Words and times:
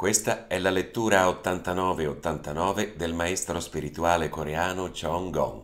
Questa 0.00 0.46
è 0.46 0.58
la 0.58 0.70
lettura 0.70 1.26
89-89 1.26 2.96
del 2.96 3.12
maestro 3.12 3.60
spirituale 3.60 4.30
coreano 4.30 4.92
Chong 4.98 5.30
Gong. 5.30 5.62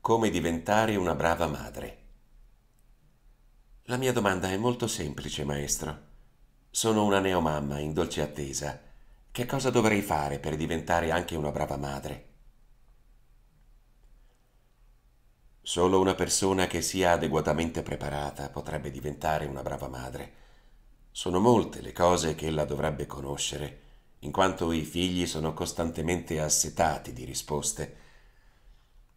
Come 0.00 0.30
diventare 0.30 0.96
una 0.96 1.14
brava 1.14 1.46
madre? 1.46 1.98
La 3.82 3.98
mia 3.98 4.14
domanda 4.14 4.48
è 4.48 4.56
molto 4.56 4.86
semplice, 4.86 5.44
maestro. 5.44 5.98
Sono 6.70 7.04
una 7.04 7.20
neomamma 7.20 7.78
in 7.80 7.92
dolce 7.92 8.22
attesa. 8.22 8.80
Che 9.30 9.44
cosa 9.44 9.68
dovrei 9.68 10.00
fare 10.00 10.38
per 10.38 10.56
diventare 10.56 11.10
anche 11.10 11.36
una 11.36 11.50
brava 11.50 11.76
madre? 11.76 12.28
Solo 15.60 16.00
una 16.00 16.14
persona 16.14 16.66
che 16.66 16.80
sia 16.80 17.12
adeguatamente 17.12 17.82
preparata 17.82 18.48
potrebbe 18.48 18.90
diventare 18.90 19.44
una 19.44 19.60
brava 19.60 19.88
madre. 19.88 20.40
Sono 21.14 21.40
molte 21.40 21.82
le 21.82 21.92
cose 21.92 22.34
che 22.34 22.46
ella 22.46 22.64
dovrebbe 22.64 23.04
conoscere, 23.04 23.80
in 24.20 24.32
quanto 24.32 24.72
i 24.72 24.82
figli 24.82 25.26
sono 25.26 25.52
costantemente 25.52 26.40
assetati 26.40 27.12
di 27.12 27.24
risposte. 27.24 27.96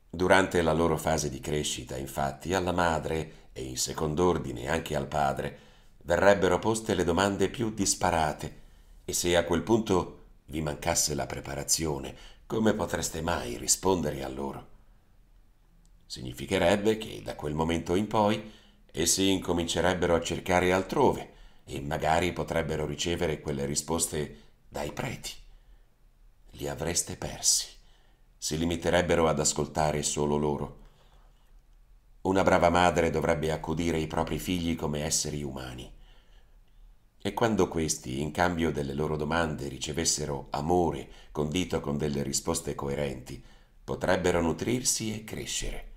Durante 0.09 0.61
la 0.61 0.73
loro 0.73 0.97
fase 0.97 1.29
di 1.29 1.39
crescita, 1.39 1.95
infatti, 1.95 2.53
alla 2.53 2.73
madre 2.73 3.47
e 3.53 3.63
in 3.63 3.77
second'ordine 3.77 4.67
anche 4.67 4.93
al 4.93 5.07
padre 5.07 5.59
verrebbero 6.03 6.59
poste 6.59 6.95
le 6.95 7.05
domande 7.05 7.49
più 7.49 7.73
disparate 7.73 8.63
e 9.05 9.13
se 9.13 9.37
a 9.37 9.45
quel 9.45 9.63
punto 9.63 10.23
vi 10.47 10.61
mancasse 10.61 11.15
la 11.15 11.25
preparazione, 11.25 12.13
come 12.45 12.73
potreste 12.73 13.21
mai 13.21 13.55
rispondere 13.55 14.21
a 14.21 14.27
loro? 14.27 14.67
Significherebbe 16.05 16.97
che 16.97 17.21
da 17.23 17.35
quel 17.35 17.53
momento 17.53 17.95
in 17.95 18.07
poi 18.07 18.51
essi 18.91 19.31
incomincerebbero 19.31 20.13
a 20.13 20.21
cercare 20.21 20.73
altrove 20.73 21.31
e 21.65 21.81
magari 21.81 22.31
potrebbero 22.31 22.85
ricevere 22.85 23.41
quelle 23.41 23.65
risposte 23.65 24.41
dai 24.69 24.91
preti. 24.91 25.31
Li 26.51 26.67
avreste 26.67 27.17
persi. 27.17 27.67
Si 28.37 28.57
limiterebbero 28.57 29.27
ad 29.27 29.39
ascoltare 29.39 30.03
solo 30.03 30.37
loro. 30.37 30.83
Una 32.21 32.43
brava 32.43 32.69
madre 32.69 33.09
dovrebbe 33.09 33.51
accudire 33.51 33.99
i 33.99 34.07
propri 34.07 34.39
figli 34.39 34.75
come 34.75 35.03
esseri 35.03 35.43
umani. 35.43 35.91
E 37.21 37.33
quando 37.33 37.67
questi, 37.67 38.21
in 38.21 38.31
cambio 38.31 38.71
delle 38.71 38.93
loro 38.93 39.17
domande, 39.17 39.67
ricevessero 39.67 40.47
amore 40.51 41.09
condito 41.31 41.79
con 41.79 41.97
delle 41.97 42.21
risposte 42.21 42.75
coerenti, 42.75 43.43
potrebbero 43.83 44.41
nutrirsi 44.41 45.13
e 45.13 45.23
crescere. 45.23 45.93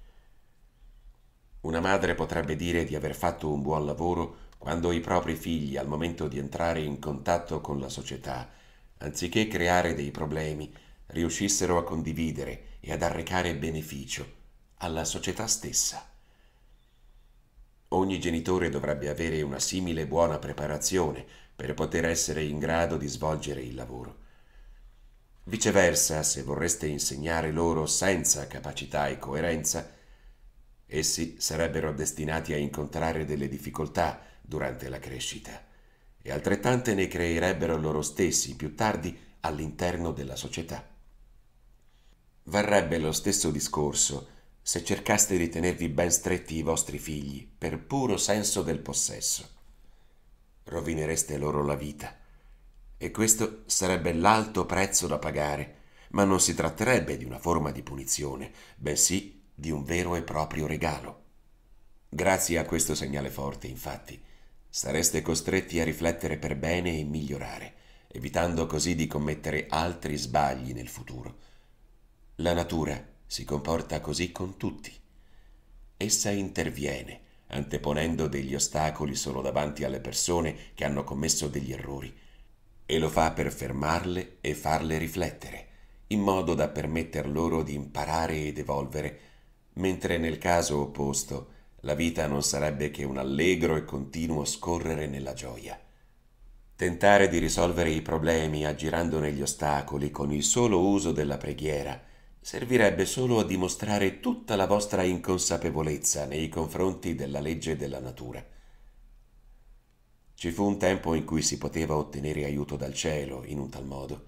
Una 1.61 1.81
madre 1.81 2.15
potrebbe 2.15 2.57
dire 2.57 2.85
di 2.85 2.95
aver 2.95 3.15
fatto 3.15 3.53
un 3.53 3.61
buon 3.61 3.85
lavoro 3.85 4.47
quando 4.59 4.91
i 4.91 5.01
propri 5.01 5.37
figli, 5.37 5.77
al 5.77 5.87
momento 5.87 6.27
di 6.27 6.39
entrare 6.39 6.81
in 6.81 6.99
contatto 6.99 7.61
con 7.61 7.79
la 7.79 7.89
società, 7.89 8.51
anziché 8.99 9.47
creare 9.47 9.95
dei 9.95 10.11
problemi, 10.11 10.71
riuscissero 11.07 11.79
a 11.79 11.85
condividere 11.85 12.79
e 12.81 12.93
ad 12.93 13.03
arrecare 13.03 13.55
beneficio 13.55 14.37
alla 14.79 15.05
società 15.05 15.47
stessa. 15.47 16.05
Ogni 17.93 18.21
genitore 18.21 18.69
dovrebbe 18.69 19.09
avere 19.09 19.41
una 19.41 19.59
simile 19.61 20.07
buona 20.07 20.39
preparazione 20.39 21.25
per 21.57 21.73
poter 21.75 22.05
essere 22.05 22.43
in 22.43 22.59
grado 22.59 22.97
di 22.97 23.07
svolgere 23.07 23.63
il 23.63 23.75
lavoro. 23.75 24.27
Viceversa, 25.45 26.23
se 26.23 26.43
vorreste 26.43 26.87
insegnare 26.87 27.51
loro 27.51 27.87
senza 27.87 28.47
capacità 28.47 29.09
e 29.09 29.19
coerenza, 29.19 29.91
essi 30.85 31.37
sarebbero 31.39 31.93
destinati 31.93 32.53
a 32.53 32.59
incontrare 32.59 33.25
delle 33.25 33.49
difficoltà 33.49 34.28
durante 34.49 34.89
la 34.89 34.99
crescita 34.99 35.63
e 36.23 36.33
altrettante 36.33 36.95
ne 36.95 37.07
creerebbero 37.07 37.77
loro 37.77 38.01
stessi 38.01 38.57
più 38.57 38.75
tardi 38.75 39.17
all'interno 39.41 40.11
della 40.11 40.37
società. 40.37 40.89
Varrebbe 42.45 42.97
lo 42.97 43.13
stesso 43.13 43.51
discorso 43.51 44.37
se 44.63 44.83
cercaste 44.83 45.37
di 45.37 45.51
tenervi 45.51 45.91
ben 45.91 46.11
stretti 46.11 46.57
i 46.57 46.63
vostri 46.63 46.99
figli 46.99 47.47
per 47.47 47.79
puro 47.79 48.17
senso 48.17 48.63
del 48.63 48.79
possesso. 48.79 49.47
Rovinereste 50.65 51.37
loro 51.37 51.63
la 51.63 51.77
vita 51.77 52.17
e 52.97 53.11
questo 53.11 53.65
sarebbe 53.67 54.15
l'alto 54.15 54.65
prezzo 54.65 55.07
da 55.07 55.19
pagare, 55.19 55.77
ma 56.11 56.25
non 56.25 56.41
si 56.41 56.55
tratterebbe 56.55 57.19
di 57.19 57.25
una 57.25 57.39
forma 57.39 57.71
di 57.71 57.83
punizione, 57.83 58.51
bensì 58.77 59.43
di 59.55 59.71
un 59.71 59.85
vero 59.85 60.17
e 60.17 60.23
proprio 60.23 60.67
regalo. 60.67 61.25
Grazie 62.09 62.59
a 62.59 62.65
questo 62.65 62.95
segnale 62.95 63.29
forte, 63.29 63.67
infatti, 63.67 64.19
sareste 64.69 65.23
costretti 65.23 65.81
a 65.81 65.85
riflettere 65.85 66.37
per 66.37 66.57
bene 66.57 66.99
e 66.99 67.05
migliorare, 67.05 67.75
evitando 68.09 68.67
così 68.67 68.95
di 68.95 69.07
commettere 69.07 69.67
altri 69.69 70.17
sbagli 70.17 70.73
nel 70.73 70.89
futuro. 70.89 71.37
La 72.37 72.53
natura 72.53 73.03
si 73.27 73.45
comporta 73.45 74.01
così 74.01 74.33
con 74.33 74.57
tutti. 74.57 74.93
Essa 75.97 76.31
interviene, 76.31 77.21
anteponendo 77.49 78.29
degli 78.29 78.55
ostacoli 78.55 79.15
solo 79.15 79.43
davanti 79.43 79.85
alle 79.85 80.01
persone 80.01 80.57
che 80.75 80.85
hanno 80.85 81.05
commesso 81.05 81.49
degli 81.49 81.73
errori, 81.73 82.15
e 82.87 82.99
lo 82.99 83.09
fa 83.11 83.33
per 83.33 83.53
fermarle 83.53 84.39
e 84.41 84.55
farle 84.55 84.97
riflettere, 84.97 85.67
in 86.09 86.21
modo 86.21 86.55
da 86.55 86.69
permetter 86.69 87.29
loro 87.29 87.63
di 87.63 87.75
imparare 87.75 88.47
ed 88.47 88.59
evolvere, 88.59 89.21
mentre 89.75 90.17
nel 90.19 90.39
caso 90.39 90.81
opposto 90.81 91.57
la 91.83 91.95
vita 91.95 92.27
non 92.27 92.43
sarebbe 92.43 92.91
che 92.91 93.05
un 93.05 93.19
allegro 93.19 93.77
e 93.77 93.85
continuo 93.85 94.45
scorrere 94.45 95.07
nella 95.07 95.33
gioia. 95.33 95.81
Tentare 96.75 97.29
di 97.29 97.39
risolvere 97.39 97.91
i 97.91 98.03
problemi 98.03 98.67
aggirando 98.67 99.21
negli 99.21 99.43
ostacoli 99.43 100.11
con 100.11 100.33
il 100.33 100.43
solo 100.43 100.81
uso 100.89 101.13
della 101.13 101.37
preghiera 101.37 102.01
servirebbe 102.41 103.05
solo 103.05 103.39
a 103.39 103.45
dimostrare 103.45 104.19
tutta 104.19 104.57
la 104.57 104.67
vostra 104.67 105.03
inconsapevolezza 105.03 106.25
nei 106.25 106.49
confronti 106.49 107.15
della 107.15 107.41
legge 107.41 107.77
della 107.77 108.01
natura. 108.01 108.45
Ci 110.35 110.51
fu 110.51 110.65
un 110.65 110.79
tempo 110.79 111.15
in 111.15 111.25
cui 111.25 111.43
si 111.43 111.59
poteva 111.59 111.97
ottenere 111.97 112.45
aiuto 112.45 112.77
dal 112.77 112.95
cielo 112.95 113.45
in 113.45 113.59
un 113.59 113.69
tal 113.69 113.85
modo. 113.85 114.27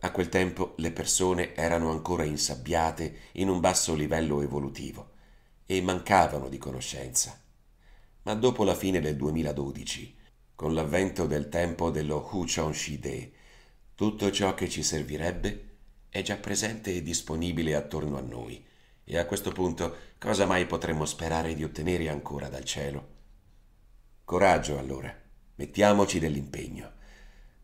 A 0.00 0.10
quel 0.10 0.28
tempo 0.28 0.74
le 0.78 0.90
persone 0.90 1.54
erano 1.54 1.90
ancora 1.90 2.24
insabbiate 2.24 3.16
in 3.32 3.48
un 3.48 3.60
basso 3.60 3.94
livello 3.94 4.40
evolutivo 4.42 5.11
e 5.76 5.80
mancavano 5.80 6.50
di 6.50 6.58
conoscenza. 6.58 7.40
Ma 8.24 8.34
dopo 8.34 8.62
la 8.62 8.74
fine 8.74 9.00
del 9.00 9.16
2012, 9.16 10.16
con 10.54 10.74
l'avvento 10.74 11.26
del 11.26 11.48
tempo 11.48 11.90
dello 11.90 12.28
Huchon 12.30 12.74
Shide, 12.74 13.32
tutto 13.94 14.30
ciò 14.30 14.52
che 14.52 14.68
ci 14.68 14.82
servirebbe 14.82 15.70
è 16.10 16.20
già 16.20 16.36
presente 16.36 16.94
e 16.94 17.02
disponibile 17.02 17.74
attorno 17.74 18.18
a 18.18 18.20
noi. 18.20 18.62
E 19.02 19.16
a 19.16 19.24
questo 19.24 19.50
punto 19.50 19.96
cosa 20.18 20.44
mai 20.44 20.66
potremmo 20.66 21.06
sperare 21.06 21.54
di 21.54 21.64
ottenere 21.64 22.10
ancora 22.10 22.50
dal 22.50 22.64
cielo? 22.64 23.08
Coraggio 24.24 24.78
allora, 24.78 25.12
mettiamoci 25.54 26.18
dell'impegno. 26.18 26.92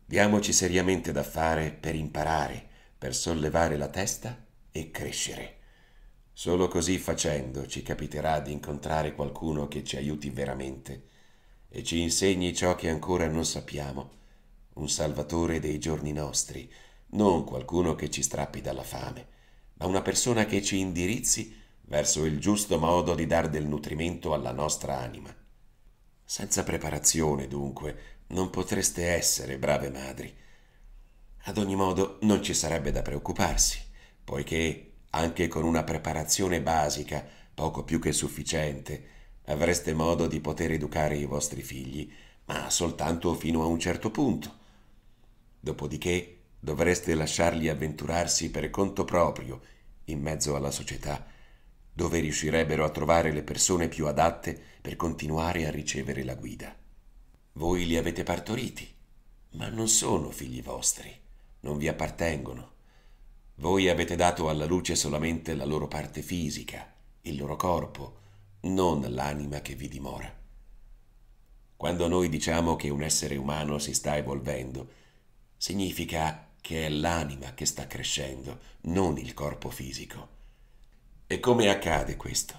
Diamoci 0.03 0.51
seriamente 0.51 1.11
da 1.11 1.23
fare 1.23 1.71
per 1.71 1.93
imparare, 1.93 2.67
per 2.97 3.13
sollevare 3.13 3.77
la 3.77 3.87
testa 3.87 4.45
e 4.71 4.89
crescere. 4.89 5.58
Solo 6.39 6.69
così 6.69 6.97
facendo 6.99 7.67
ci 7.67 7.81
capiterà 7.81 8.39
di 8.39 8.53
incontrare 8.53 9.13
qualcuno 9.13 9.67
che 9.67 9.83
ci 9.83 9.97
aiuti 9.97 10.29
veramente 10.29 11.07
e 11.67 11.83
ci 11.83 11.99
insegni 11.99 12.55
ciò 12.55 12.75
che 12.75 12.89
ancora 12.89 13.27
non 13.27 13.43
sappiamo, 13.43 14.11
un 14.75 14.87
salvatore 14.87 15.59
dei 15.59 15.79
giorni 15.79 16.13
nostri, 16.13 16.71
non 17.07 17.43
qualcuno 17.43 17.93
che 17.95 18.09
ci 18.09 18.23
strappi 18.23 18.61
dalla 18.61 18.83
fame, 18.83 19.27
ma 19.73 19.85
una 19.85 20.01
persona 20.01 20.45
che 20.45 20.61
ci 20.63 20.79
indirizzi 20.79 21.53
verso 21.81 22.23
il 22.23 22.39
giusto 22.39 22.79
modo 22.79 23.15
di 23.15 23.25
dar 23.25 23.49
del 23.49 23.67
nutrimento 23.67 24.33
alla 24.33 24.53
nostra 24.53 24.97
anima. 24.97 25.35
Senza 26.23 26.63
preparazione, 26.63 27.49
dunque, 27.49 28.21
non 28.27 28.49
potreste 28.49 29.07
essere 29.07 29.57
brave 29.57 29.89
madri. 29.89 30.33
Ad 31.43 31.57
ogni 31.57 31.75
modo 31.75 32.17
non 32.21 32.41
ci 32.41 32.53
sarebbe 32.53 32.91
da 32.91 33.01
preoccuparsi, 33.01 33.77
poiché 34.23 34.88
anche 35.11 35.47
con 35.47 35.63
una 35.63 35.83
preparazione 35.83 36.61
basica, 36.61 37.25
poco 37.53 37.83
più 37.83 37.99
che 37.99 38.11
sufficiente, 38.11 39.17
avreste 39.45 39.93
modo 39.93 40.27
di 40.27 40.39
poter 40.39 40.71
educare 40.71 41.17
i 41.17 41.25
vostri 41.25 41.61
figli, 41.61 42.11
ma 42.45 42.69
soltanto 42.69 43.33
fino 43.35 43.61
a 43.61 43.65
un 43.65 43.79
certo 43.79 44.11
punto. 44.11 44.57
Dopodiché 45.59 46.37
dovreste 46.59 47.15
lasciarli 47.15 47.69
avventurarsi 47.69 48.51
per 48.51 48.69
conto 48.69 49.05
proprio 49.05 49.61
in 50.05 50.21
mezzo 50.21 50.55
alla 50.55 50.71
società, 50.71 51.25
dove 51.91 52.19
riuscirebbero 52.19 52.85
a 52.85 52.89
trovare 52.89 53.31
le 53.31 53.43
persone 53.43 53.87
più 53.87 54.07
adatte 54.07 54.59
per 54.81 54.95
continuare 54.95 55.67
a 55.67 55.71
ricevere 55.71 56.23
la 56.23 56.35
guida. 56.35 56.75
Voi 57.53 57.85
li 57.85 57.97
avete 57.97 58.23
partoriti, 58.23 58.87
ma 59.51 59.67
non 59.67 59.87
sono 59.87 60.29
figli 60.31 60.61
vostri, 60.61 61.13
non 61.61 61.77
vi 61.77 61.87
appartengono. 61.87 62.77
Voi 63.59 63.89
avete 63.89 64.15
dato 64.15 64.47
alla 64.47 64.63
luce 64.63 64.95
solamente 64.95 65.53
la 65.53 65.65
loro 65.65 65.89
parte 65.89 66.21
fisica, 66.21 66.93
il 67.23 67.35
loro 67.35 67.57
corpo, 67.57 68.17
non 68.61 69.05
l'anima 69.09 69.59
che 69.59 69.75
vi 69.75 69.89
dimora. 69.89 70.33
Quando 71.75 72.07
noi 72.07 72.29
diciamo 72.29 72.77
che 72.77 72.87
un 72.87 73.03
essere 73.03 73.35
umano 73.35 73.77
si 73.77 73.93
sta 73.93 74.15
evolvendo, 74.15 74.87
significa 75.57 76.51
che 76.61 76.85
è 76.85 76.89
l'anima 76.89 77.53
che 77.53 77.65
sta 77.65 77.85
crescendo, 77.85 78.59
non 78.83 79.17
il 79.17 79.33
corpo 79.33 79.69
fisico. 79.69 80.27
E 81.27 81.41
come 81.41 81.67
accade 81.67 82.15
questo? 82.15 82.57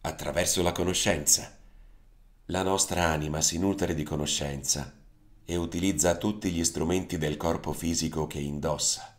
Attraverso 0.00 0.62
la 0.62 0.72
conoscenza. 0.72 1.54
La 2.46 2.62
nostra 2.62 3.08
anima 3.08 3.42
si 3.42 3.58
nutre 3.58 3.94
di 3.94 4.04
conoscenza 4.04 4.90
e 5.44 5.56
utilizza 5.56 6.16
tutti 6.16 6.50
gli 6.50 6.64
strumenti 6.64 7.18
del 7.18 7.36
corpo 7.36 7.74
fisico 7.74 8.26
che 8.26 8.38
indossa, 8.38 9.13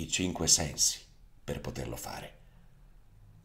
i 0.00 0.08
cinque 0.08 0.46
sensi, 0.46 0.98
per 1.42 1.60
poterlo 1.60 1.96
fare. 1.96 2.38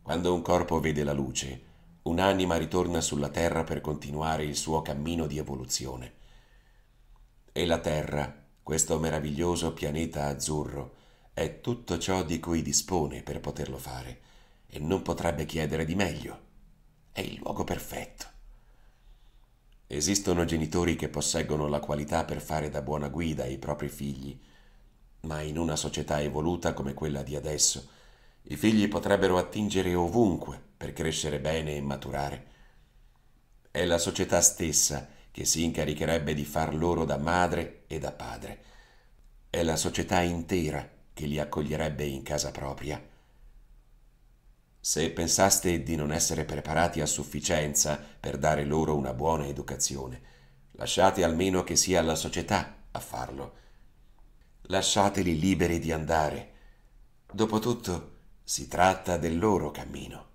Quando 0.01 0.33
un 0.33 0.41
corpo 0.41 0.79
vede 0.79 1.03
la 1.03 1.13
luce, 1.13 1.61
un'anima 2.03 2.57
ritorna 2.57 3.01
sulla 3.01 3.29
Terra 3.29 3.63
per 3.63 3.81
continuare 3.81 4.45
il 4.45 4.55
suo 4.55 4.81
cammino 4.81 5.25
di 5.27 5.37
evoluzione. 5.37 6.13
E 7.51 7.65
la 7.65 7.79
Terra, 7.79 8.43
questo 8.61 8.99
meraviglioso 8.99 9.73
pianeta 9.73 10.27
azzurro, 10.27 10.95
è 11.33 11.59
tutto 11.61 11.97
ciò 11.97 12.23
di 12.23 12.39
cui 12.39 12.61
dispone 12.61 13.21
per 13.23 13.39
poterlo 13.39 13.77
fare 13.77 14.21
e 14.67 14.79
non 14.79 15.01
potrebbe 15.01 15.45
chiedere 15.45 15.83
di 15.83 15.95
meglio. 15.95 16.39
È 17.11 17.21
il 17.21 17.39
luogo 17.39 17.63
perfetto. 17.63 18.25
Esistono 19.87 20.45
genitori 20.45 20.95
che 20.95 21.09
posseggono 21.09 21.67
la 21.67 21.79
qualità 21.79 22.23
per 22.25 22.41
fare 22.41 22.69
da 22.69 22.81
buona 22.81 23.07
guida 23.09 23.43
ai 23.43 23.57
propri 23.57 23.89
figli, 23.89 24.39
ma 25.25 25.41
in 25.41 25.57
una 25.57 25.75
società 25.75 26.21
evoluta 26.21 26.73
come 26.73 26.93
quella 26.93 27.21
di 27.21 27.35
adesso, 27.35 27.89
i 28.43 28.55
figli 28.55 28.87
potrebbero 28.87 29.37
attingere 29.37 29.93
ovunque 29.95 30.61
per 30.77 30.93
crescere 30.93 31.39
bene 31.39 31.75
e 31.75 31.81
maturare. 31.81 32.45
È 33.71 33.83
la 33.85 33.97
società 33.97 34.39
stessa 34.41 35.09
che 35.31 35.45
si 35.45 35.63
incaricherebbe 35.63 36.33
di 36.33 36.45
far 36.45 36.75
loro 36.75 37.05
da 37.05 37.17
madre 37.17 37.83
e 37.87 37.99
da 37.99 38.11
padre. 38.11 38.59
È 39.49 39.63
la 39.63 39.75
società 39.75 40.21
intera 40.21 40.87
che 41.13 41.25
li 41.25 41.39
accoglierebbe 41.39 42.05
in 42.05 42.23
casa 42.23 42.51
propria. 42.51 43.01
Se 44.79 45.09
pensaste 45.09 45.81
di 45.81 45.95
non 45.95 46.11
essere 46.11 46.45
preparati 46.45 47.01
a 47.01 47.07
sufficienza 47.07 47.99
per 48.19 48.37
dare 48.37 48.63
loro 48.63 48.95
una 48.95 49.13
buona 49.13 49.47
educazione, 49.47 50.21
lasciate 50.73 51.23
almeno 51.23 51.63
che 51.63 51.75
sia 51.75 52.03
la 52.03 52.15
società 52.15 52.83
a 52.91 52.99
farlo. 52.99 53.63
Lasciateli 54.67 55.37
liberi 55.37 55.77
di 55.77 55.91
andare. 55.91 56.53
Dopotutto, 57.31 58.13
si 58.43 58.67
tratta 58.67 59.17
del 59.17 59.37
loro 59.37 59.69
cammino. 59.69 60.25